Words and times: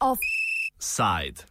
Offside. 0.00 1.46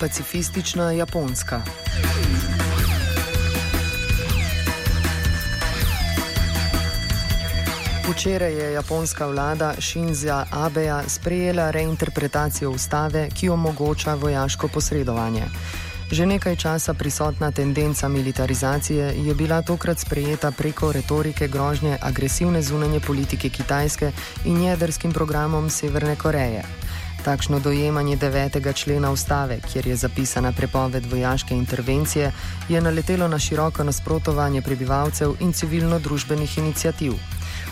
Pacifistična 0.00 0.90
Japonska. 0.92 1.62
Včeraj 8.06 8.54
je 8.54 8.72
japonska 8.72 9.26
vlada 9.26 9.74
Shinza 9.80 10.46
Abeja 10.50 11.02
sprejela 11.08 11.70
reinterpretacijo 11.70 12.70
ustave, 12.70 13.28
ki 13.34 13.48
omogoča 13.48 14.14
vojaško 14.14 14.68
posredovanje. 14.68 15.42
Že 16.10 16.26
nekaj 16.26 16.56
časa 16.56 16.94
prisotna 16.94 17.50
tendenca 17.50 18.08
militarizacije 18.08 19.14
je 19.26 19.34
bila 19.34 19.62
tokrat 19.62 19.98
sprejeta 19.98 20.50
preko 20.50 20.92
retorike 20.92 21.48
grožnje 21.48 21.98
agresivne 22.02 22.62
zunanje 22.62 23.00
politike 23.00 23.48
Kitajske 23.48 24.12
in 24.44 24.62
jedrskim 24.62 25.12
programom 25.12 25.70
Severne 25.70 26.16
Koreje. 26.16 26.62
Takšno 27.24 27.58
dojemanje 27.60 28.16
9. 28.16 28.74
člena 28.74 29.10
ustave, 29.10 29.58
kjer 29.72 29.86
je 29.86 29.96
zapisana 29.96 30.52
prepoved 30.52 31.06
vojaške 31.12 31.54
intervencije, 31.54 32.32
je 32.68 32.80
naletelo 32.80 33.28
na 33.28 33.38
široko 33.38 33.84
nasprotovanje 33.84 34.62
prebivalcev 34.62 35.34
in 35.40 35.52
civilno-družbenih 35.52 36.58
inicijativ. 36.58 37.12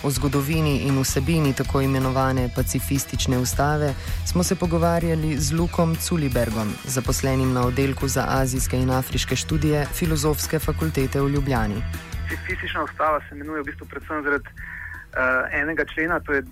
O 0.04 0.10
zgodovini 0.10 0.84
in 0.86 1.00
vsebini 1.00 1.54
tako 1.56 1.80
imenovane 1.80 2.48
pacifistične 2.56 3.38
ustave 3.38 3.94
smo 4.26 4.42
se 4.42 4.56
pogovarjali 4.56 5.36
z 5.36 5.52
Lukom 5.52 5.96
Culibergom, 5.96 6.74
zaposlenim 6.84 7.52
na 7.52 7.66
oddelku 7.66 8.08
za 8.08 8.26
azijske 8.28 8.76
in 8.76 8.90
afriške 8.90 9.36
študije 9.36 9.86
Filozofske 9.86 10.58
fakultete 10.58 11.20
v 11.20 11.28
Ljubljani. 11.28 11.82
Pacifistična 12.28 12.84
ustava 12.84 13.20
se 13.20 13.34
imenuje 13.34 13.62
v 13.62 13.64
bistvu 13.64 13.86
predvsem 13.86 14.22
zaradi 14.22 14.48
uh, 14.48 15.60
enega 15.62 15.84
člena, 15.94 16.20
to 16.20 16.32
je 16.32 16.42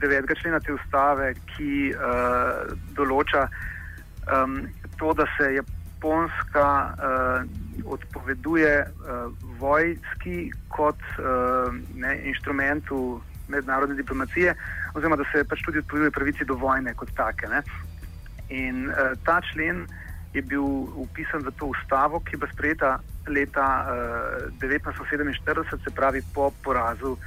devetega 0.00 0.34
člena 0.34 0.60
te 0.60 0.72
ustave, 0.72 1.32
ki 1.56 1.94
uh, 1.94 2.76
določa 2.92 3.48
um, 3.48 4.60
to, 4.98 5.14
da 5.16 5.24
se 5.38 5.54
Japonska 5.54 6.68
uh, 6.92 7.88
odpoveduje 7.88 8.84
uh, 8.84 9.32
vojski 9.58 10.50
kot 10.68 11.00
uh, 11.18 11.74
ne, 11.94 12.18
inštrumentu 12.24 13.20
mednarodne 13.48 13.96
diplomacije, 13.96 14.54
oziroma 14.94 15.16
da 15.16 15.24
se 15.32 15.44
pač 15.44 15.62
tudi 15.64 15.78
odpoveduje 15.78 16.10
pravici 16.10 16.44
do 16.44 16.54
vojne 16.54 16.94
kot 16.94 17.10
take. 17.16 17.48
Ne. 17.48 17.62
In 18.48 18.88
uh, 18.88 19.16
ta 19.24 19.40
člen 19.52 19.86
je 20.34 20.42
bil 20.42 20.64
upisan 20.94 21.42
v 21.42 21.52
to 21.56 21.72
ustavo, 21.72 22.20
ki 22.20 22.36
je 22.36 22.38
bila 22.38 22.52
sprejeta 22.52 22.90
leta 23.28 23.68
uh, 24.48 24.60
1947, 24.60 25.84
se 25.84 25.90
pravi 25.94 26.22
po 26.34 26.50
porazu 26.64 27.16
uh, 27.16 27.20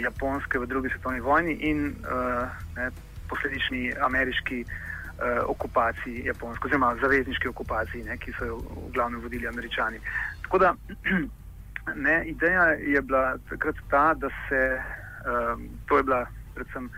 Japonske 0.00 0.58
v 0.58 0.66
drugi 0.66 0.88
svetovni 0.88 1.20
vojni 1.20 1.52
in 1.52 1.96
uh, 2.04 2.48
ne, 2.76 2.90
posledični 3.28 3.92
ameriški 4.00 4.64
uh, 4.64 5.48
okupaciji 5.48 6.24
Japonske, 6.24 6.68
oziroma 6.68 6.94
zavezniški 7.00 7.48
okupaciji, 7.48 8.04
ne, 8.04 8.16
ki 8.18 8.32
so 8.38 8.44
jo 8.44 8.56
v 8.60 8.92
glavnem 8.92 9.20
vodili 9.20 9.48
američani. 9.48 10.00
Tako 10.42 10.58
da 10.58 10.74
ne, 11.94 12.24
ideja 12.26 12.64
je 12.64 13.02
bila 13.02 13.38
takrat 13.48 13.76
ta, 13.90 14.14
da 14.14 14.28
se, 14.48 14.80
um, 15.26 15.68
to 15.86 15.96
je 15.96 16.02
bila 16.02 16.26
predvsem 16.54 16.90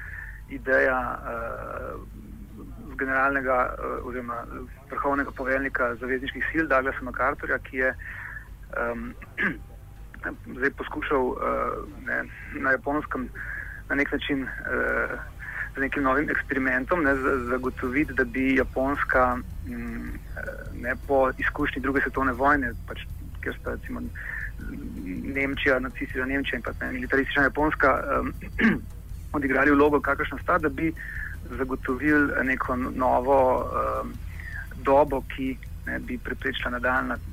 ideja 0.49 1.19
uh, 1.19 2.01
generalnega 2.99 3.75
uh, 3.79 4.07
oziroma 4.07 4.45
vrhovnega 4.91 5.31
poveljnika 5.31 5.95
zavezniških 5.95 6.45
sil, 6.51 6.69
Douglasa 6.69 7.03
MacArthurja, 7.03 7.59
ki 7.59 7.77
je 7.77 7.95
um, 8.77 9.15
zdaj 10.56 10.71
poskušal 10.71 11.27
uh, 11.27 11.39
ne, 12.06 12.25
na 12.61 12.71
japonskem 12.71 13.29
na 13.89 13.97
nek 13.97 14.12
način 14.12 14.43
uh, 14.43 15.19
z 15.77 15.81
nekim 15.81 16.03
novim 16.03 16.31
eksperimentom, 16.31 17.03
ne, 17.03 17.15
zagotoviti, 17.50 18.15
da 18.15 18.25
bi 18.25 18.56
Japonska 18.56 19.39
m, 19.69 20.12
ne, 20.83 20.95
po 21.06 21.31
izkušnji 21.39 21.83
druge 21.83 22.00
svetovne 22.00 22.33
vojne, 22.33 22.73
pač, 22.89 23.05
ker 23.41 23.56
sta 23.61 23.71
recimo 23.71 24.01
Nemčija, 25.34 25.78
nacistična 25.78 26.27
Nemčija 26.27 26.56
in 26.59 26.62
pa 26.62 26.73
ne, 26.81 26.93
militaristična 26.93 27.43
Japonska 27.43 28.03
um, 28.21 28.33
odigrali 29.37 29.71
vlogo, 29.71 30.01
kakršna 30.01 30.39
sta, 30.43 30.59
da 30.59 30.69
bi 30.69 30.93
zagotovili 31.59 32.33
neko 32.45 32.77
novo 32.77 33.65
um, 33.65 34.12
dobo, 34.83 35.23
ki 35.34 35.56
ne, 35.87 35.99
bi 35.99 36.19
preprečila 36.19 36.79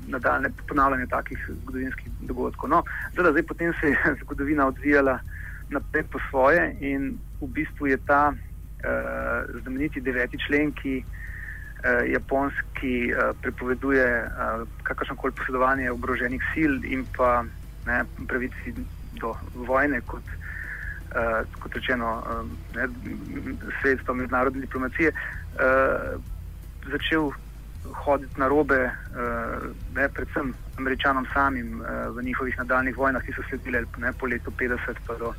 nadaljne 0.06 0.50
ponavljanje 0.68 1.06
takih 1.06 1.50
zgodovinskih 1.62 2.12
dogodkov. 2.20 2.70
No, 2.70 2.82
zdaj, 3.12 3.42
potem 3.42 3.72
se 3.80 3.86
je 3.86 4.14
zgodovina 4.22 4.66
odvijala 4.66 5.18
naprej 5.70 6.02
po 6.12 6.18
svoje 6.30 6.76
in 6.80 7.18
v 7.40 7.46
bistvu 7.46 7.86
je 7.86 7.98
ta 8.06 8.32
uh, 8.32 9.60
znameniti 9.62 10.00
deveti 10.00 10.38
člen, 10.46 10.72
ki 10.72 10.98
uh, 10.98 11.17
japonski 12.06 13.12
uh, 13.12 13.36
prepoveduje 13.42 14.22
uh, 14.24 14.68
kakršno 14.82 15.16
koli 15.16 15.32
posedovanje 15.32 15.90
ogroženih 15.90 16.42
sil 16.52 16.72
in 16.84 17.06
pa 17.16 17.44
ne, 17.86 18.04
pravici 18.28 18.74
do 19.20 19.34
vojne, 19.54 20.00
kot, 20.00 20.22
uh, 21.14 21.46
kot 21.62 21.74
rečeno, 21.74 22.22
uh, 22.22 22.90
sredstvo 23.80 24.14
mednarodne 24.14 24.60
diplomacije, 24.60 25.12
uh, 25.12 26.20
začel 26.90 27.30
hoditi 28.04 28.40
na 28.40 28.48
robe, 28.48 28.84
uh, 28.84 29.70
ne, 29.94 30.08
predvsem 30.08 30.54
američanom 30.78 31.26
samim 31.34 31.80
uh, 31.80 32.16
v 32.16 32.22
njihovih 32.22 32.58
nadaljnih 32.58 32.98
vojnah, 32.98 33.22
ki 33.22 33.32
so 33.32 33.42
sledile 33.48 33.84
ne, 33.98 34.12
po 34.12 34.26
letu 34.26 34.50
50 34.50 34.78
pa 35.06 35.14
do, 35.14 35.32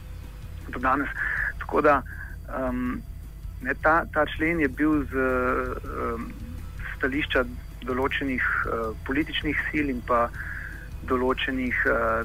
do 0.67 0.79
danes. 0.79 1.09
Tako 1.59 1.81
da 1.81 2.01
um, 2.47 3.01
ne, 3.62 3.74
ta, 3.84 4.06
ta 4.14 4.25
člen 4.25 4.59
je 4.59 4.68
bil 4.68 5.03
z 5.12 5.14
um, 5.16 6.30
stališča 6.97 7.44
določenih 7.88 8.44
uh, 8.44 8.92
političnih 9.08 9.56
sil 9.70 9.92
in 9.92 10.02
pa 10.08 10.28
določenih 11.09 11.78
uh, 11.88 12.24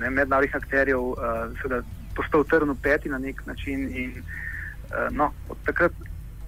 ne, 0.00 0.10
mednarodnih 0.10 0.56
akterjev 0.56 1.12
uh, 1.14 1.80
postal 2.16 2.44
trn 2.48 2.72
v 2.72 2.78
peti 2.82 3.12
na 3.12 3.18
nek 3.18 3.42
način. 3.46 3.88
In, 3.90 4.22
uh, 4.92 5.08
no, 5.12 5.32
od 5.48 5.60
takrat 5.66 5.92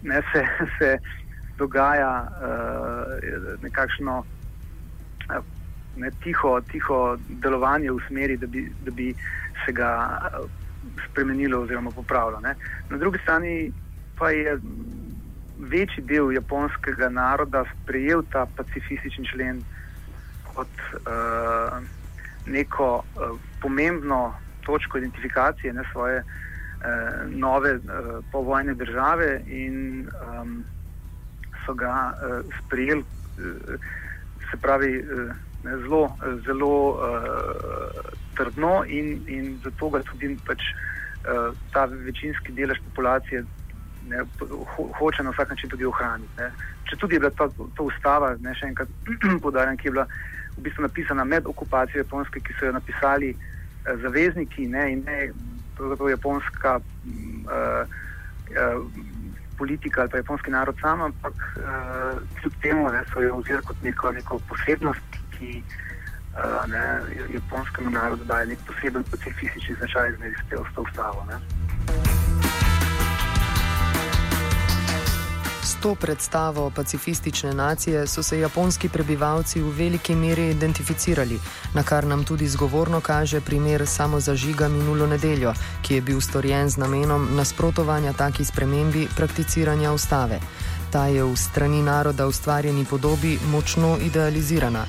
ne, 0.03 0.23
se, 0.33 0.45
se 0.79 0.97
dogaja 1.59 2.15
uh, 2.25 3.61
nekakšno. 3.65 4.23
Uh, 5.31 5.53
Ne, 5.97 6.11
tiho, 6.21 6.51
tiho 6.69 7.17
delovanje 7.41 7.89
v 7.89 8.03
smeri, 8.05 8.35
da 8.37 8.47
bi, 8.47 8.67
da 8.85 8.93
bi 8.93 9.07
se 9.65 9.73
ga 9.73 9.89
spremenilo 11.09 11.63
oziroma 11.63 11.91
popravilo. 11.91 12.41
Ne. 12.45 12.53
Na 12.91 12.99
drugi 13.01 13.19
strani 13.23 13.73
pa 14.19 14.31
je 14.31 14.59
večji 15.59 16.05
del 16.05 16.33
japonskega 16.33 17.09
naroda 17.09 17.65
sprejel 17.73 18.23
ta 18.33 18.47
pacifistični 18.57 19.27
člen 19.27 19.63
kot 20.55 20.69
uh, 20.93 21.79
neko 22.47 22.89
uh, 22.97 23.39
pomembno 23.61 24.35
točko 24.65 24.99
identifikacije 24.99 25.73
ne, 25.73 25.85
svoje 25.93 26.19
uh, 26.19 26.27
nove 27.31 27.75
uh, 27.75 27.81
povojne 28.33 28.75
države 28.75 29.41
in 29.47 30.09
um, 30.09 30.65
so 31.67 31.75
ga 31.75 32.13
uh, 32.13 32.45
sprejeli, 32.61 33.01
uh, 33.01 33.81
se 34.51 34.57
pravi, 34.63 34.99
uh, 34.99 35.35
ne, 35.65 35.77
zelo, 35.77 36.17
zelo 36.47 36.91
uh, 36.91 36.97
trdno 38.37 38.85
in, 38.87 39.21
in 39.27 39.59
zato 39.65 39.91
ga 39.91 40.03
tudi 40.03 40.37
pač, 40.47 40.61
uh, 40.63 41.57
ta 41.73 41.85
večinski 41.85 42.53
delež 42.53 42.79
populacije 42.91 43.45
ne, 44.09 44.25
ho, 44.77 44.89
hoče 44.99 45.23
na 45.23 45.31
vsak 45.31 45.51
način 45.51 45.71
tudi 45.71 45.85
ohraniti. 45.85 46.33
Ne. 46.39 46.51
Če 46.91 46.97
tudi 46.97 47.15
je 47.15 47.21
bila 47.21 47.31
ta, 47.31 47.49
ta 47.49 47.83
ustava, 47.83 48.35
ne 48.41 48.55
še 48.55 48.71
enkrat 48.71 48.89
podarjam, 49.45 49.77
ki 49.77 49.89
je 49.89 49.95
bila 49.97 50.07
v 50.57 50.65
bistvu 50.65 50.87
napisana 50.87 51.25
med 51.25 51.47
okupacijo 51.47 52.05
Japonske, 52.05 52.41
ki 52.41 52.57
so 52.59 52.71
jo 52.71 52.77
napisali 52.77 53.35
uh, 53.35 53.47
zavezniki 54.03 54.67
ne, 54.67 54.93
in 54.93 55.05
ne 55.07 55.31
pravzaprav 55.77 56.11
japonska 56.11 56.77
uh, 56.77 57.83
uh, 58.51 58.87
politika 59.59 60.01
ali 60.01 60.11
pa 60.11 60.17
japonski 60.17 60.51
narod 60.51 60.77
sam, 60.81 61.01
ampak 61.01 61.35
uh, 61.57 62.19
kljub 62.41 62.53
temu 62.63 62.89
ne, 62.93 63.05
so 63.13 63.21
jo 63.21 63.37
vzeli 63.37 63.63
kot 63.63 63.83
neko, 63.83 64.13
neko 64.13 64.41
posebnost, 64.49 65.21
ki 65.39 65.63
uh, 65.63 66.65
ne, 66.71 67.01
japonskemu 67.35 67.91
narodu 67.91 68.25
daje 68.25 68.47
nek 68.47 68.59
poseben 68.67 69.05
pacifistični 69.11 69.75
značaj, 69.75 70.09
je 70.09 70.35
s 70.71 70.75
to 70.75 70.83
ustavo. 70.83 71.27
To 75.83 75.95
predstavo 75.95 76.71
pacifistične 76.71 77.55
nacije 77.55 78.07
so 78.07 78.23
se 78.23 78.41
japonski 78.41 78.89
prebivalci 78.89 79.61
v 79.61 79.71
veliki 79.71 80.15
meri 80.15 80.51
identificirali, 80.51 81.41
na 81.75 81.83
kar 81.83 82.07
nam 82.07 82.25
tudi 82.25 82.49
zgovorno 82.49 83.01
kaže 83.01 83.41
primer 83.41 83.87
samozažiga 83.87 84.69
minulo 84.69 85.07
nedeljo, 85.07 85.53
ki 85.83 85.95
je 85.95 86.01
bil 86.01 86.21
storjen 86.21 86.69
z 86.69 86.77
namenom 86.77 87.29
nasprotovanja 87.37 88.13
taki 88.13 88.45
spremembi 88.45 89.09
prakticiranja 89.17 89.93
ustave. 89.93 90.41
Ta 90.93 91.07
je 91.07 91.25
v 91.25 91.37
strani 91.37 91.83
naroda 91.83 92.27
ustvarjeni 92.27 92.85
podobi 92.85 93.39
močno 93.51 93.99
idealizirana. 94.01 94.87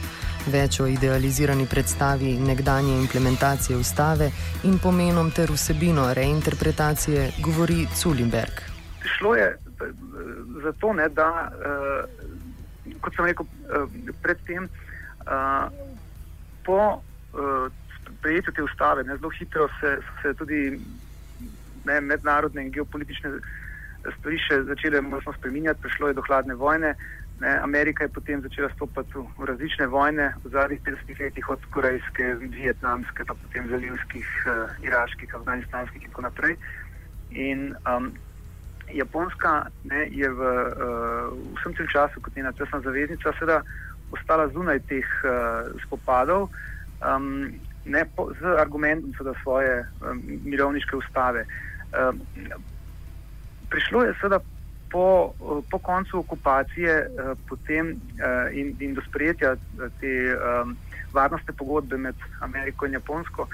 Več 0.47 0.79
o 0.79 0.87
idealizirani 0.87 1.65
predstavi 1.65 2.37
nekdanje 2.39 2.97
implementacije 2.97 3.77
ustave 3.77 4.31
in 4.63 4.79
pomenom 4.79 5.31
ter 5.31 5.51
vsebino 5.51 6.13
reinterpretacije 6.13 7.31
govori 7.43 7.87
Culimberg. 7.95 8.61
Šlo 9.17 9.35
je 9.35 9.66
eh, 10.17 10.61
za 10.63 10.73
to, 10.81 10.93
ne, 10.93 11.09
da, 11.09 11.29
uh, 11.51 12.97
kot 13.01 13.15
sem 13.15 13.25
rekel 13.25 13.45
uh, 13.45 13.85
predtem, 14.21 14.69
uh, 15.27 15.67
po 16.65 16.79
uh, 16.97 17.67
prejetju 18.21 18.53
te 18.53 18.63
ustave, 18.63 19.03
ne, 19.03 19.17
zelo 19.17 19.29
hitro 19.29 19.69
se, 19.79 19.97
se 20.21 20.33
tudi 20.33 20.79
ne, 21.85 22.01
mednarodne 22.01 22.65
in 22.65 22.73
geopolitične 22.75 23.37
stvari 24.17 24.39
še 24.39 24.61
začele 24.67 25.01
močno 25.03 25.33
spreminjati, 25.37 25.81
prišlo 25.83 26.11
je 26.11 26.17
do 26.19 26.25
hladne 26.27 26.55
vojne. 26.55 26.93
Ne, 27.37 27.51
Amerika 27.61 28.03
je 28.03 28.13
potem 28.15 28.41
začela 28.41 28.69
stopiti 28.73 29.13
v, 29.13 29.25
v 29.37 29.45
različne 29.45 29.85
vojne 29.93 30.31
v 30.41 30.51
zadnjih 30.55 30.81
50 30.87 31.19
letih, 31.21 31.49
od 31.53 31.65
korejske, 31.75 32.31
vietnamske, 32.55 33.27
pa 33.29 33.35
potem 33.37 33.69
zalivskih, 33.69 34.29
uh, 34.47 34.71
iraških, 34.81 35.35
afganistanskih 35.37 36.01
in 36.01 36.09
tako 36.09 36.25
naprej. 36.25 36.57
In 37.29 37.75
um, 37.85 38.09
Japonska 38.93 39.67
ne, 39.83 40.07
je 40.11 40.29
v 40.29 40.39
uh, 40.39 41.33
vsem 41.59 41.73
tem 41.73 41.87
času, 41.91 42.21
kot 42.21 42.35
njena 42.35 42.51
tesna 42.51 42.79
zaveznica, 42.81 43.33
seveda 43.39 43.61
ostala 44.11 44.47
zunaj 44.47 44.79
teh 44.87 45.07
uh, 45.23 45.67
spopadov 45.85 46.47
um, 47.03 47.51
ne, 47.85 48.05
po, 48.15 48.31
z 48.39 48.55
argumentom 48.59 49.11
svoje 49.43 49.85
um, 50.01 50.21
mirovniške 50.43 50.95
ustave. 50.95 51.45
Um, 51.91 52.21
prišlo 53.69 54.03
je 54.03 54.13
seveda 54.21 54.39
po, 54.91 55.33
po 55.71 55.79
koncu 55.79 56.19
okupacije 56.19 57.07
uh, 57.07 57.37
potem, 57.49 57.99
uh, 58.19 58.55
in, 58.55 58.75
in 58.79 58.93
do 58.93 59.01
sprejetja 59.01 59.55
te 59.99 60.13
um, 60.35 60.77
varnostne 61.13 61.53
pogodbe 61.53 61.97
med 61.97 62.15
Ameriko 62.39 62.85
in 62.85 62.93
Japonsko, 62.93 63.47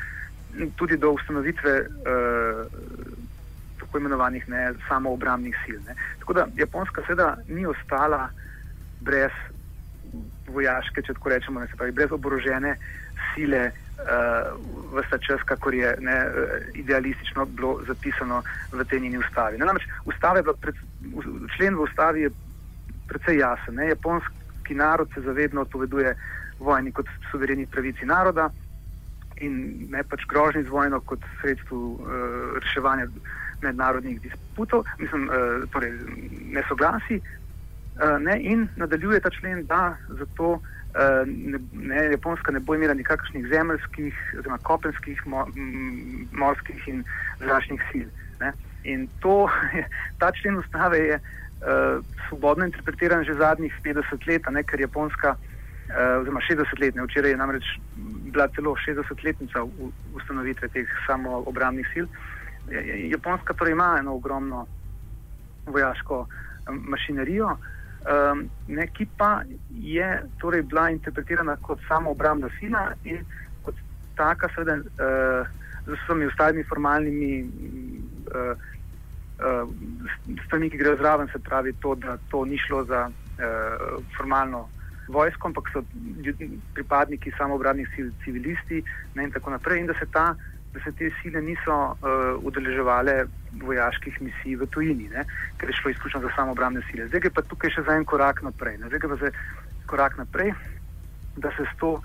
tudi 0.75 0.97
do 0.97 1.11
ustanovitve 1.11 1.73
uh, 1.81 2.65
tako 3.93 4.01
imenovanih 4.01 4.49
ne, 4.49 4.73
samoobrambnih 4.87 5.55
sil. 5.63 5.79
Ne. 5.87 5.95
Tako 6.19 6.33
da 6.33 6.47
Japonska 6.55 7.01
seveda 7.05 7.37
ni 7.47 7.65
ostala 7.65 8.29
brez 9.01 9.31
vojaške, 10.47 11.01
če 11.01 11.13
tako 11.13 11.29
rečemo, 11.29 11.59
ne, 11.59 11.67
pravi, 11.77 11.91
brez 11.93 12.11
oborožene 12.11 12.73
sile 13.33 13.67
uh, 13.69 14.49
vse 14.97 15.19
čas, 15.21 15.43
kako 15.45 15.71
je 15.71 15.93
ne, 16.01 16.15
uh, 16.25 16.55
idealistično 16.73 17.45
bilo 17.45 17.83
zapisano 17.87 18.41
v 18.71 18.85
tej 18.89 18.99
njeni 18.99 19.21
ustavi. 19.21 19.57
Ne, 19.61 19.69
namreč, 19.69 19.85
pred, 20.61 20.75
člen 21.57 21.77
v 21.77 21.85
ustavi 21.85 22.25
je 22.25 22.33
precej 23.07 23.37
jasen. 23.37 23.75
Ne, 23.75 23.91
japonski 23.93 24.73
narod 24.73 25.13
se 25.13 25.21
zavedno 25.21 25.61
odpoveduje 25.61 26.15
vojni 26.59 26.91
kot 26.91 27.05
suvereni 27.29 27.69
pravici 27.69 28.05
naroda 28.05 28.49
in 29.37 29.85
ne 29.89 30.03
pač 30.03 30.25
grožnji 30.25 30.63
z 30.63 30.69
vojno 30.69 31.01
kot 31.05 31.21
sredstvo 31.41 31.77
uh, 31.77 32.57
reševanja 32.57 33.07
mednarodnih 33.63 34.21
disputov, 34.21 34.85
mislim, 34.99 35.29
uh, 35.29 35.63
torej 35.71 35.95
nesoglasi. 36.51 37.21
Uh, 37.93 38.17
ne, 38.19 38.39
in 38.41 38.67
nadaljuje 38.75 39.19
ta 39.19 39.29
člen, 39.29 39.65
da 39.65 39.95
zato 40.19 40.59
Eh, 40.93 41.23
ne, 41.25 41.57
ne, 41.71 42.05
Japonska 42.11 42.51
ne 42.51 42.59
bo 42.59 42.75
imela 42.75 42.93
nikakršnih 42.93 43.47
zemljskih, 43.49 44.17
oziroma 44.37 44.57
kopenskih, 44.61 45.21
mo, 45.25 45.47
morskih 46.31 46.87
in 46.87 47.01
zračnih 47.39 47.81
sil. 47.89 48.11
Ne. 48.41 48.51
In 48.83 49.07
to, 49.19 49.49
ta 50.21 50.29
člen 50.37 50.59
ustave 50.61 50.99
je 50.99 51.17
uh, 51.17 52.05
svobodno 52.27 52.65
interpretiran 52.65 53.25
že 53.25 53.33
zadnjih 53.33 53.73
50 53.83 54.27
let, 54.27 54.45
ne, 54.51 54.63
ker 54.63 54.85
Japonska, 54.85 55.33
uh, 55.33 56.21
oziroma 56.21 56.45
60 56.45 56.77
let, 56.85 56.95
ne, 56.95 57.07
včeraj 57.09 57.33
je 57.33 57.41
namreč 57.41 57.73
bila 58.29 58.47
celo 58.53 58.75
60-letnica 58.85 59.65
ustanovitve 60.13 60.69
teh 60.77 60.93
samoobramnih 61.07 61.89
sil. 61.93 62.05
Japonska 63.11 63.53
torej 63.53 63.71
ima 63.71 63.95
eno 63.99 64.15
ogromno 64.15 64.65
vojaško 65.65 66.27
mašinerijo, 66.69 67.47
um, 67.47 68.49
ne, 68.67 68.87
ki 68.87 69.07
pa 69.17 69.41
je 69.69 70.23
torej 70.41 70.61
bila 70.61 70.89
interpretirana 70.89 71.55
kot 71.61 71.79
samo 71.87 72.11
obrambna 72.11 72.49
sila 72.59 72.91
in 73.03 73.25
kot 73.63 73.75
taka, 74.15 74.49
seveda, 74.55 74.75
uh, 74.75 75.47
z 75.85 75.97
vsemi 76.03 76.25
ostalimi 76.25 76.63
formalnimi 76.63 77.43
uh, 77.43 78.57
uh, 79.39 79.69
stvarmi, 80.45 80.69
ki 80.69 80.77
grejo 80.77 80.97
zraven, 80.97 81.27
se 81.31 81.39
pravi 81.39 81.73
to, 81.73 81.95
da 81.95 82.17
to 82.31 82.45
ni 82.45 82.57
šlo 82.57 82.83
za 82.83 83.09
uh, 83.09 84.03
formalno. 84.17 84.69
Vojsko, 85.07 85.47
ampak 85.47 85.67
so 85.73 85.81
ljudi, 86.25 86.47
pripadniki 86.73 87.31
samoobradnih 87.37 87.89
sil, 87.93 88.07
civilisti 88.23 88.83
ne, 89.15 89.23
in 89.23 89.31
tako 89.31 89.51
naprej, 89.51 89.81
in 89.81 89.87
da 89.87 89.93
se 89.99 90.05
ta 90.11 90.35
da 90.73 90.79
se 90.83 90.91
te 90.91 91.11
sile 91.21 91.41
niso 91.41 91.73
uh, 91.73 92.43
udeleževale 92.45 93.25
vojaških 93.61 94.21
misij 94.21 94.57
v 94.57 94.67
tujini, 94.73 95.09
ne? 95.13 95.25
ker 95.57 95.69
je 95.69 95.77
šlo 95.77 95.91
izključno 95.91 96.21
za 96.21 96.29
samo 96.35 96.51
obramne 96.51 96.81
sile. 96.91 97.07
Zdaj 97.07 97.21
je 97.23 97.33
pa 97.33 97.41
tukaj 97.41 97.75
še 97.75 97.83
za 97.85 97.97
en 97.97 98.05
korak 98.05 98.41
naprej. 98.41 98.79
Ne? 98.81 98.89
Zdaj 98.89 98.99
je 99.03 99.11
pa 99.13 99.19
za 99.21 99.31
korak 99.85 100.17
naprej, 100.17 100.53
da 101.37 101.51
se 101.57 101.65
s 101.69 101.77
to 101.77 101.91
uh, 101.93 102.03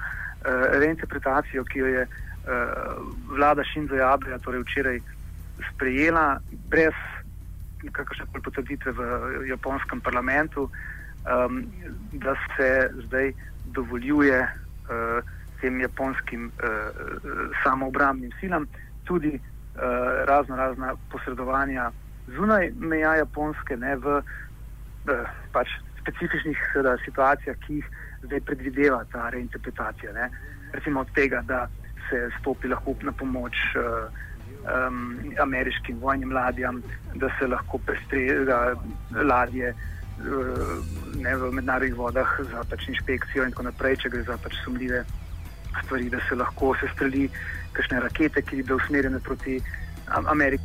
reinterpretacijo, 0.82 1.65
ki 1.65 1.79
jo 1.79 1.87
je 1.94 2.05
uh, 2.05 3.00
vlada 3.32 3.65
Šinzo 3.65 3.97
Jabeja 3.97 4.38
torej 4.44 4.67
včeraj 4.67 5.00
sprejela, 5.73 6.41
brez 6.69 6.94
kakršne 7.93 8.26
koli 8.32 8.43
potrditve 8.43 8.93
v 8.93 9.47
japonskem 9.49 10.00
parlamentu, 10.00 10.67
um, 11.25 11.62
da 12.12 12.35
se 12.56 12.91
zdaj 13.06 13.32
dovoljuje 13.73 14.43
uh, 14.43 15.23
tem 15.60 15.81
japonskim 15.81 16.50
uh, 16.50 16.90
samoobrambnim 17.62 18.32
silam, 18.40 18.66
tudi 19.05 19.34
uh, 19.34 19.43
razno 20.28 20.56
razna 20.56 20.94
posredovanja 21.12 21.90
zunaj 22.37 22.70
meja 22.78 23.14
Japonske, 23.16 23.76
ne 23.76 23.96
v 23.96 24.20
uh, 24.20 25.28
pač 25.52 25.72
specifičnih 26.02 26.60
uh, 26.76 26.94
situacijah, 27.05 27.56
ki 27.66 27.81
jih 27.81 27.90
zdaj 28.26 28.40
predvideva 28.46 29.02
ta 29.12 29.28
reinterpretacija. 29.31 30.12
Ne. 30.12 30.31
Recimo 30.72 31.00
od 31.00 31.12
tega, 31.14 31.43
da 31.46 31.66
se 32.08 32.28
stopi 32.40 32.69
lahko 32.69 32.96
na 33.02 33.12
pomoč 33.12 33.56
uh, 33.76 34.08
um, 34.64 35.19
ameriškim 35.40 36.00
vojnim 36.00 36.32
ladjam, 36.32 36.82
da 37.14 37.31
se 37.38 37.46
lahko 37.46 37.78
prestrega 37.78 38.75
ladje. 39.25 39.75
Ne 41.22 41.32
v 41.38 41.52
mednarodnih 41.55 41.94
vodah 41.94 42.27
za 42.50 42.65
pač 42.67 42.88
inšpekcijo, 42.91 43.44
in 43.46 43.53
tako 43.55 43.69
naprej, 43.69 44.00
če 44.03 44.10
gre 44.10 44.24
za 44.27 44.34
pač 44.43 44.56
sumljive 44.65 45.05
stvari, 45.84 46.10
da 46.10 46.19
se 46.29 46.34
lahko 46.34 46.75
sestreli 46.81 47.29
kakšne 47.72 48.01
rakete, 48.01 48.43
ki 48.43 48.56
bi 48.56 48.63
bile 48.63 48.77
usmerjene 48.77 49.20
proti 49.20 49.60
Ameriki. 50.27 50.65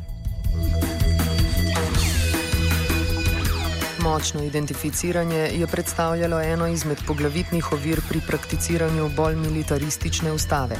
Močno 4.04 4.42
identificiranje 4.42 5.36
je 5.36 5.66
predstavljalo 5.66 6.40
eno 6.40 6.66
izmed 6.66 6.98
poglavitnih 7.06 7.72
ovir 7.72 8.00
pri 8.08 8.20
prakticiranju 8.26 9.08
bolj 9.16 9.36
militaristične 9.36 10.32
ustave. 10.32 10.76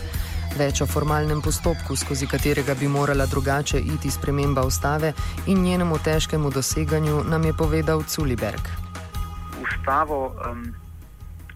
Več 0.59 0.83
o 0.85 0.87
formalnem 0.87 1.41
postopku, 1.43 1.97
skozi 1.97 2.27
katerega 2.31 2.75
bi 2.79 2.89
morala 2.89 3.27
drugače 3.27 3.81
iti 3.81 4.11
sprememba 4.11 4.63
ustave 4.63 5.13
in 5.47 5.63
njenemu 5.63 5.99
težkemu 6.05 6.51
doseganju, 6.51 7.25
nam 7.31 7.45
je 7.45 7.53
povedal 7.53 8.03
Culiberg. 8.03 8.69
Ustavo 9.63 10.27
um, 10.27 10.75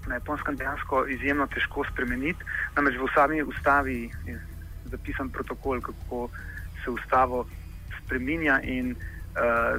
na 0.08 0.18
japonskem 0.20 0.56
dejansko 0.56 1.06
izjemno 1.06 1.46
težko 1.46 1.84
spremeniti. 1.92 2.44
Namreč 2.76 2.96
v 2.96 3.08
sami 3.14 3.42
ustavi 3.42 4.10
je 4.26 4.40
zapisan 4.90 5.30
protokol, 5.30 5.80
kako 5.80 6.28
se 6.84 6.90
ustavo 6.90 7.46
spremenja 8.00 8.60
in 8.64 8.94
uh, 8.94 9.76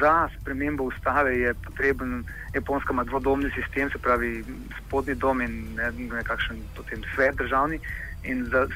za 0.00 0.28
spremembo 0.40 0.84
ustave 0.84 1.38
je 1.38 1.54
potreben 1.54 2.24
japonska 2.54 2.92
ima 2.92 3.04
dvodomni 3.04 3.50
sistem, 3.50 3.90
se 3.90 3.98
pravi 3.98 4.44
spodnji 4.78 5.14
dom 5.14 5.40
in 5.40 5.74
ne, 5.74 5.92
nekakšen 5.92 6.56
potem 6.76 7.02
svet 7.14 7.36
državni. 7.36 7.80
In 8.24 8.44
za 8.44 8.66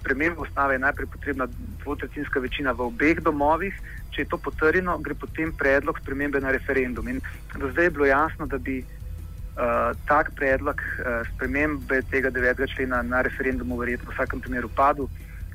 spremembo 0.00 0.42
ustave 0.42 0.74
je 0.74 0.78
najprej 0.78 1.06
potrebna 1.06 1.46
dvotretinska 1.84 2.40
večina 2.40 2.72
v 2.72 2.80
obeh 2.80 3.20
domovih. 3.20 3.74
Če 4.10 4.22
je 4.22 4.28
to 4.28 4.38
potrjeno, 4.38 4.98
gre 4.98 5.14
potem 5.14 5.52
predlog 5.52 5.98
spremembe 5.98 6.40
na 6.40 6.50
referendum. 6.50 7.08
In 7.08 7.20
do 7.56 7.70
zdaj 7.70 7.84
je 7.84 7.90
bilo 7.90 8.06
jasno, 8.06 8.46
da 8.46 8.58
bi 8.58 8.84
uh, 9.58 9.96
tak 10.06 10.30
predlog 10.38 10.80
uh, 10.80 11.26
spremembe 11.34 12.02
tega 12.10 12.30
9. 12.30 12.66
člena 12.74 13.02
na 13.02 13.22
referendumu 13.22 13.76
verjetno 13.76 14.10
v 14.10 14.14
vsakem 14.14 14.40
primeru 14.40 14.68
padel, 14.68 15.08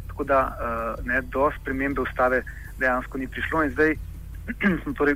tako 0.07 0.23
da 0.23 0.39
uh, 0.47 1.05
ne, 1.05 1.21
do 1.21 1.51
spremembe 1.59 2.01
ustave 2.01 2.43
dejansko 2.79 3.17
ni 3.17 3.27
prišlo 3.27 3.63
in 3.63 3.71
zdaj 3.71 3.95
smo 4.83 4.93
torej 4.99 5.15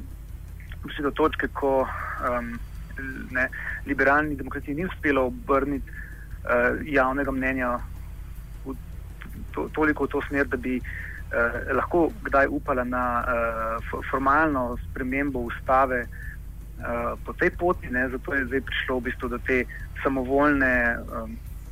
prišli 0.83 1.03
do 1.03 1.11
točke, 1.11 1.47
ko 1.53 1.83
um, 1.83 2.55
ne, 3.31 3.49
liberalni 3.85 4.35
demokraciji 4.35 4.75
ni 4.75 4.85
uspelo 4.85 5.27
obrniti 5.27 5.91
uh, 5.91 6.79
javnega 6.85 7.31
mnenja 7.31 7.75
v 8.65 8.75
to, 9.53 9.69
toliko 9.73 10.05
v 10.05 10.11
to 10.15 10.21
smer, 10.29 10.47
da 10.47 10.57
bi 10.57 10.77
eh, 11.31 11.73
lahko 11.73 12.11
kdaj 12.23 12.47
upala 12.47 12.83
na 12.83 13.23
eh, 13.23 13.97
formalno 14.11 14.77
spremembo 14.85 15.39
ustave 15.39 16.05
eh, 16.79 17.15
po 17.25 17.33
tej 17.33 17.49
poti, 17.49 17.89
ne, 17.89 18.09
zato 18.09 18.33
je 18.33 18.45
zdaj 18.45 18.61
prišlo 18.61 18.99
v 18.99 19.01
bistvu 19.01 19.29
do 19.29 19.37
te 19.37 19.63
samovoljne, 20.03 20.73
eh, 20.73 21.27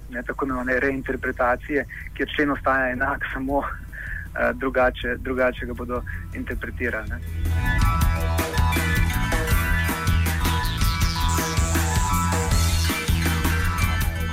ne 0.09 0.23
tako 0.23 0.45
imenovane 0.45 0.79
reinterpretacije, 0.79 1.85
kjer 2.13 2.29
člen 2.35 2.51
ostaja 2.51 2.91
enak, 2.91 3.25
samo 3.33 3.63
eh, 3.63 4.53
drugače, 4.53 5.17
drugače 5.17 5.65
ga 5.65 5.73
bodo 5.73 6.01
interpretirali. 6.33 7.09
Ne. 7.09 7.74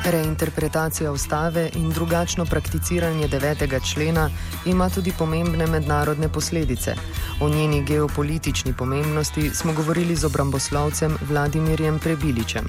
Reinterpretacija 0.05 1.13
ustave 1.13 1.71
in 1.75 1.91
drugačno 1.91 2.45
prakticiranje 2.45 3.29
9. 3.29 3.93
člena 3.93 4.31
ima 4.67 4.89
tudi 4.91 5.13
pomembne 5.19 5.67
mednarodne 5.67 6.29
posledice. 6.29 6.95
O 7.41 7.49
njeni 7.49 7.85
geopolitični 7.85 8.75
pomembnosti 8.79 9.51
smo 9.51 9.73
govorili 9.73 10.17
z 10.17 10.25
obramboslovcem 10.25 11.17
Vladimirjem 11.29 11.99
Prebiličem. 11.99 12.65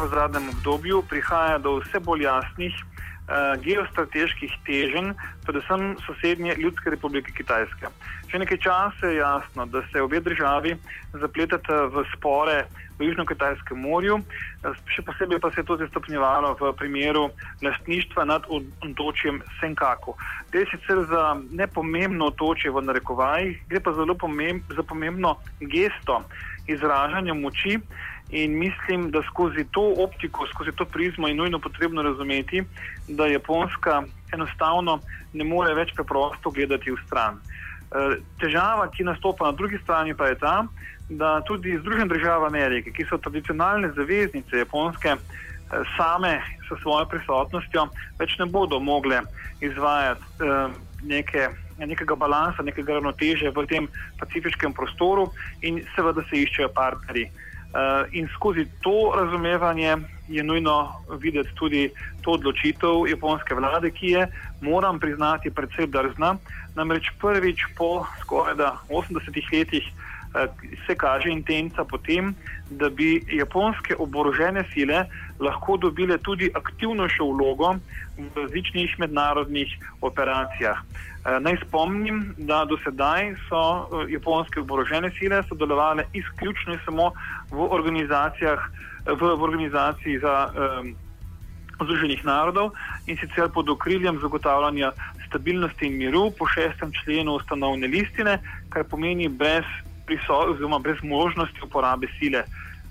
V 0.00 0.08
zadnjem 0.14 0.48
obdobju 0.48 1.02
prihaja 1.08 1.58
do 1.58 1.76
vse 1.78 2.00
bolj 2.00 2.22
jasnih 2.22 2.74
geostrateških 3.64 4.52
teženj, 4.66 5.14
predvsem 5.46 5.96
sosednje 6.06 6.56
Ljudske 6.58 6.90
republike 6.90 7.32
Kitajske. 7.32 7.88
Že 8.28 8.38
nekaj 8.38 8.58
časa 8.58 9.06
je 9.06 9.16
jasno, 9.16 9.66
da 9.66 9.82
se 9.92 10.02
obe 10.02 10.20
državi 10.20 10.76
zapletata 11.12 11.86
v 11.88 12.04
spore 12.16 12.64
v 12.98 13.10
Južno-Kitajskem 13.10 13.80
morju, 13.80 14.20
eh, 14.20 14.74
še 14.86 15.02
posebej 15.02 15.40
pa 15.40 15.50
se 15.50 15.60
je 15.60 15.66
to 15.66 15.78
stopnjevalo 15.88 16.54
v 16.60 16.72
primeru 16.78 17.30
lastništva 17.62 18.24
nad 18.24 18.42
otočjem 18.46 19.42
Senkaku. 19.60 20.14
Gre 20.52 20.66
sicer 20.70 21.02
za 21.10 21.34
nepomembno 21.50 22.30
otočje 22.30 22.70
v 22.70 22.82
narekovajih, 22.82 23.66
gre 23.68 23.80
pa 23.80 23.92
zelo 23.92 24.14
pomemb 24.14 24.62
za 24.70 24.82
pomembno 24.82 25.36
gesto 25.60 26.22
izražanja 26.66 27.34
moči. 27.34 27.80
In 28.34 28.58
mislim, 28.58 29.10
da 29.10 29.22
skozi 29.22 29.62
to 29.70 29.94
optiko, 30.04 30.46
skozi 30.46 30.72
to 30.74 30.84
prizmo 30.84 31.28
je 31.28 31.34
nujno 31.34 31.58
potrebno 31.58 32.02
razumeti, 32.02 32.64
da 33.08 33.26
Japonska 33.26 34.02
enostavno 34.32 34.98
ne 35.32 35.44
more 35.44 35.74
več 35.74 35.92
preprosto 35.94 36.50
gledati 36.50 36.90
v 36.90 36.98
stran. 37.06 37.38
E, 37.38 38.16
težava, 38.42 38.88
ki 38.90 39.06
nastopa 39.06 39.46
na 39.46 39.54
drugi 39.54 39.78
strani, 39.84 40.16
pa 40.18 40.32
je 40.32 40.38
ta, 40.42 40.56
da 41.08 41.36
tudi 41.46 41.78
Združene 41.78 42.10
države 42.10 42.48
Amerike, 42.50 42.90
ki 42.90 43.06
so 43.06 43.20
tradicionalne 43.22 43.92
zaveznice 43.94 44.64
Japonske, 44.64 45.14
e, 45.14 45.84
same 45.94 46.34
s 46.66 46.82
svojo 46.82 47.06
prisotnostjo 47.14 47.86
več 48.18 48.34
ne 48.42 48.50
bodo 48.50 48.82
mogle 48.82 49.22
izvajati 49.62 50.26
e, 50.42 50.58
neke, 51.06 51.48
nekega 51.78 52.18
balansa, 52.18 52.66
nekega 52.66 52.98
ravnoteže 52.98 53.54
v 53.54 53.66
tem 53.70 53.88
pacifiškem 54.18 54.74
prostoru 54.74 55.30
in 55.62 55.84
seveda 55.94 56.26
se 56.26 56.42
iščejo 56.42 56.74
partnerji. 56.74 57.30
Eh, 57.74 58.04
in 58.12 58.28
skozi 58.34 58.66
to 58.82 59.12
razumevanje 59.16 59.96
je 60.28 60.42
nujno 60.42 60.92
videti 61.20 61.50
tudi 61.54 61.90
to 62.22 62.30
odločitev 62.30 63.08
japonske 63.10 63.54
vlade, 63.54 63.90
ki 63.90 64.06
je, 64.06 64.26
moram 64.60 65.00
priznati, 65.00 65.50
predvsej 65.50 65.86
drzna. 65.86 66.36
Namreč 66.74 67.10
prvič 67.20 67.66
po 67.76 68.06
skoraj 68.22 68.54
80 68.88 69.52
letih 69.52 69.90
se 70.86 70.94
kaže 70.94 71.30
intenca 71.30 71.84
potem, 71.84 72.34
da 72.70 72.88
bi 72.90 73.22
japonske 73.32 73.94
oborožene 73.98 74.64
sile 74.72 75.04
lahko 75.40 75.76
dobile 75.76 76.18
tudi 76.18 76.50
aktivnejšo 76.54 77.24
vlogo 77.24 77.74
v 78.18 78.26
različnih 78.36 78.98
mednarodnih 78.98 79.76
operacijah. 80.00 80.82
Eh, 81.24 81.40
naj 81.40 81.56
spomnim, 81.66 82.34
da 82.38 82.64
do 82.64 82.76
sedaj 82.84 83.34
so 83.48 83.62
eh, 83.62 84.12
japonske 84.12 84.60
oborožene 84.60 85.10
sile 85.18 85.42
sodelovali 85.48 86.04
izključno 86.12 86.72
in 86.72 86.80
samo 86.84 87.12
v 87.50 87.68
v, 89.04 89.20
v 89.20 89.42
organizaciji 89.42 90.18
za 90.18 90.48
um, 90.48 90.94
Združenih 91.74 92.24
narodov 92.24 92.72
in 93.06 93.16
sicer 93.16 93.48
pod 93.52 93.68
okriljem 93.68 94.20
zagotavljanja 94.20 94.92
stabilnosti 95.26 95.86
in 95.86 95.98
miru 95.98 96.30
po 96.38 96.46
šestem 96.46 96.92
členu 96.92 97.34
ustanovne 97.34 97.86
listine, 97.86 98.38
kar 98.68 98.84
pomeni 98.84 99.28
brez, 99.28 99.66
oziroma 100.28 100.78
brez 100.78 100.96
možnosti 101.02 101.60
uporabe 101.62 102.06
sile. 102.18 102.44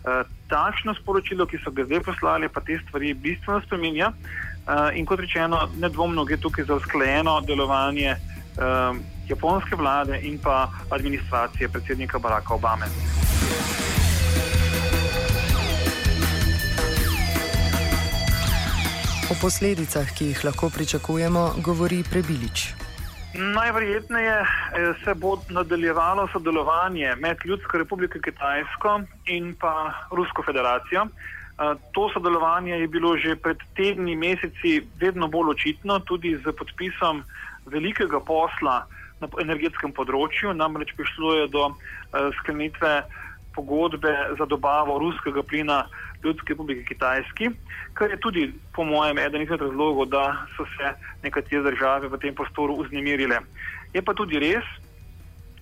Uh, 0.03 0.27
takšno 0.49 0.93
sporočilo, 0.93 1.45
ki 1.45 1.57
so 1.63 1.71
ga 1.71 1.85
zdaj 1.85 2.03
poslali, 2.03 2.49
pa 2.49 2.61
te 2.61 2.79
stvari 2.87 3.13
bistveno 3.13 3.61
spremenja. 3.65 4.11
Uh, 4.11 4.91
in 4.95 5.05
kot 5.05 5.19
rečeno, 5.19 5.69
nedvomno 5.79 6.25
gre 6.25 6.37
tukaj 6.37 6.65
za 6.65 6.75
usklajeno 6.75 7.41
delovanje 7.41 8.15
uh, 8.15 8.95
japonske 9.27 9.75
vlade 9.75 10.19
in 10.23 10.39
pa 10.43 10.67
administracije 10.89 11.69
predsednika 11.69 12.19
Baracka 12.19 12.53
Obame. 12.53 12.85
O 19.31 19.35
posledicah, 19.41 20.13
ki 20.13 20.25
jih 20.25 20.45
lahko 20.45 20.69
pričakujemo, 20.69 21.53
govori 21.63 22.03
Prebilič. 22.03 22.82
Najverjetneje 23.33 24.37
eh, 24.41 24.93
se 25.03 25.13
bo 25.13 25.37
nadaljevalo 25.49 26.27
sodelovanje 26.31 27.15
med 27.15 27.37
Ljudsko 27.45 27.77
republiko 27.77 28.19
Kitajsko 28.19 29.01
in 29.25 29.55
pa 29.59 29.93
Rusko 30.11 30.43
federacijo. 30.43 31.05
Eh, 31.05 31.73
to 31.93 32.09
sodelovanje 32.13 32.77
je 32.79 32.87
bilo 32.87 33.17
že 33.17 33.35
pred 33.35 33.57
tedni, 33.75 34.15
meseci 34.15 34.81
vedno 35.01 35.27
bolj 35.27 35.49
očitno, 35.49 35.99
tudi 35.99 36.37
z 36.45 36.53
podpisom 36.57 37.23
velikega 37.65 38.19
posla 38.19 38.85
na 39.21 39.27
energetskem 39.41 39.91
področju. 39.91 40.53
Namreč 40.53 40.93
prišlo 40.97 41.33
je 41.35 41.47
do 41.47 41.65
uh, 41.71 41.75
sklenitve 42.39 43.03
pogodbe 43.55 44.13
za 44.37 44.45
dobavo 44.45 44.99
ruskega 44.99 45.43
plina 45.43 45.85
Ljudske 46.23 46.53
republike 46.53 46.85
Kitajski, 46.85 47.49
kar 47.93 48.11
je 48.11 48.19
tudi, 48.19 48.53
po 48.73 48.83
mojem, 48.83 49.17
eden 49.17 49.41
izmed 49.41 49.61
razlogov, 49.61 50.05
da 50.05 50.45
so 50.57 50.65
se 50.77 50.93
nekatere 51.23 51.61
države 51.63 52.07
v 52.07 52.17
tem 52.17 52.35
prostoru 52.35 52.73
uznemirile. 52.73 53.39
Je 53.93 54.01
pa 54.01 54.13
tudi 54.13 54.39
res, 54.39 54.63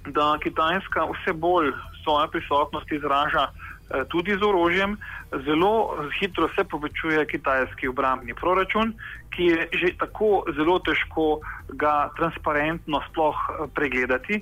da 0.06 0.38
Kitajska 0.44 1.08
vse 1.12 1.34
bolj 1.34 1.74
svojo 2.04 2.28
prisotnost 2.28 2.92
izraža 2.92 3.50
Eh, 3.92 4.08
tudi 4.08 4.32
z 4.32 4.44
orožjem. 4.44 4.96
Zelo 5.44 6.00
hitro 6.20 6.48
se 6.56 6.64
povečuje 6.64 7.26
kitajski 7.28 7.88
obrambni 7.92 8.34
proračun, 8.34 8.96
ki 9.36 9.44
je 9.44 9.60
že 9.74 9.88
tako 10.00 10.48
zelo 10.56 10.80
težko 10.80 11.44
ga 11.76 12.08
transparentno 12.16 13.04
sploh 13.12 13.36
eh, 13.36 13.68
pregledati. 13.76 14.40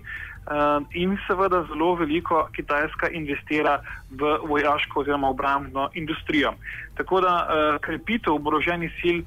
Eh, 0.50 0.82
in 0.98 1.18
seveda 1.28 1.64
zelo 1.70 1.94
veliko 1.96 2.48
Kitajska 2.56 3.10
investira 3.14 3.80
v 4.10 4.38
vojaško 4.50 5.00
oziroma 5.00 5.30
obrambno 5.30 5.90
industrijo. 5.94 6.54
Tako 6.98 7.22
da 7.22 7.34
krepitev 7.82 8.34
oboroženih 8.34 8.92
sil 9.00 9.22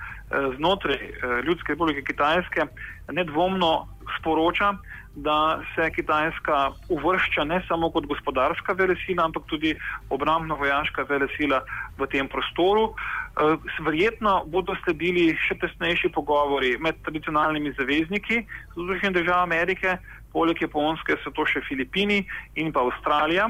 znotraj 0.57 0.99
Ljudske 1.47 1.73
republike 1.73 2.03
Kitajske 2.03 2.67
nedvomno 3.09 3.87
sporoča, 4.19 4.75
da 5.15 5.61
se 5.75 5.91
Kitajska 5.91 6.71
uvršča 6.89 7.45
ne 7.45 7.63
samo 7.69 7.91
kot 7.91 8.07
gospodarska 8.07 8.73
velesila, 8.73 9.25
ampak 9.25 9.43
tudi 9.47 9.75
obrambno-vojaška 10.11 11.05
velesila 11.09 11.61
v 11.99 12.07
tem 12.07 12.29
prostoru. 12.29 12.95
Verjetno 13.85 14.43
bodo 14.47 14.77
sledili 14.85 15.37
še 15.37 15.59
tesnejši 15.61 16.09
pogovori 16.15 16.77
med 16.81 16.97
tradicionalnimi 17.05 17.73
zavezniki 17.77 18.43
Združenih 18.73 19.15
držav 19.21 19.43
Amerike, 19.43 19.99
poleg 20.33 20.61
Japonske 20.63 21.17
so 21.23 21.31
to 21.31 21.47
še 21.47 21.65
Filipini 21.69 22.23
in 22.55 22.73
pa 22.73 22.85
Avstralija. 22.87 23.49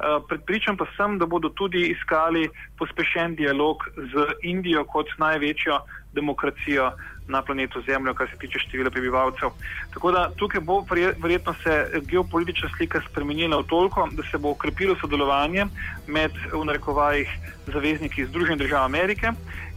Eh, 0.00 0.18
Predpričam 0.28 0.76
pa 0.76 0.86
sem, 0.96 1.18
da 1.18 1.26
bodo 1.26 1.48
tudi 1.48 1.90
iskali 1.92 2.48
pospešen 2.78 3.36
dialog 3.36 3.84
z 3.96 4.26
Indijo 4.42 4.84
kot 4.84 5.12
največjo 5.18 5.80
demokracijo 6.12 6.90
na 7.28 7.42
planetu 7.42 7.82
Zemljo, 7.86 8.14
kar 8.14 8.28
se 8.30 8.38
tiče 8.38 8.58
števila 8.58 8.90
prebivalcev. 8.90 9.50
Tako 9.94 10.12
da 10.12 10.30
tukaj 10.36 10.60
bo 10.60 10.80
verjetno 11.22 11.54
se 11.62 12.00
geopolitična 12.10 12.68
slika 12.76 13.00
spremenila 13.10 13.60
v 13.60 13.68
toliko, 13.68 14.08
da 14.12 14.22
se 14.30 14.38
bo 14.38 14.50
okrepilo 14.50 14.96
sodelovanje 15.00 15.66
med 16.06 16.32
v 16.52 16.64
narekovajih 16.64 17.28
zavezniki 17.66 18.26
Združenih 18.26 18.58
držav 18.58 18.84
Amerike. 18.84 19.32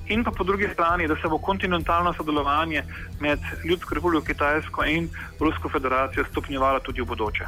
In 0.07 0.23
pa 0.23 0.31
po 0.31 0.43
drugi 0.43 0.67
strani, 0.73 1.07
da 1.07 1.15
se 1.15 1.27
bo 1.27 1.37
kontinentalno 1.37 2.13
sodelovanje 2.13 2.83
med 3.19 3.39
Ljudsko 3.63 3.95
republiko 3.95 4.25
Kitajsko 4.25 4.83
in 4.83 5.09
Rusko 5.39 5.69
federacijo 5.69 6.25
stopnjevalo 6.31 6.79
tudi 6.79 7.01
v 7.01 7.05
bodoče. 7.05 7.47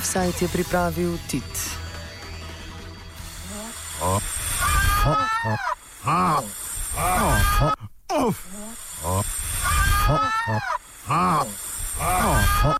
Offside 0.00 0.32
je 0.40 0.48
pripravil 0.48 1.18
Tit. 1.28 1.44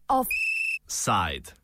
Offside. 0.08 1.60